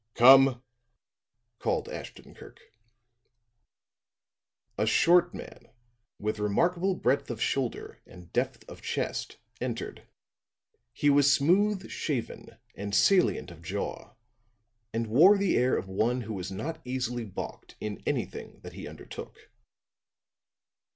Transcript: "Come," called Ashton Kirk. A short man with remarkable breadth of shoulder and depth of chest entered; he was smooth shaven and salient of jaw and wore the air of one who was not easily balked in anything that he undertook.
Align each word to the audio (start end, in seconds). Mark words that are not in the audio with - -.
"Come," 0.15 0.63
called 1.59 1.87
Ashton 1.87 2.33
Kirk. 2.33 2.73
A 4.75 4.87
short 4.87 5.31
man 5.35 5.69
with 6.17 6.39
remarkable 6.39 6.95
breadth 6.95 7.29
of 7.29 7.39
shoulder 7.39 8.01
and 8.07 8.33
depth 8.33 8.67
of 8.67 8.81
chest 8.81 9.37
entered; 9.61 10.07
he 10.91 11.11
was 11.11 11.31
smooth 11.31 11.87
shaven 11.91 12.57
and 12.73 12.95
salient 12.95 13.51
of 13.51 13.61
jaw 13.61 14.15
and 14.91 15.05
wore 15.05 15.37
the 15.37 15.55
air 15.55 15.77
of 15.77 15.87
one 15.87 16.21
who 16.21 16.33
was 16.33 16.49
not 16.51 16.81
easily 16.83 17.23
balked 17.23 17.75
in 17.79 18.01
anything 18.07 18.59
that 18.61 18.73
he 18.73 18.87
undertook. 18.87 19.51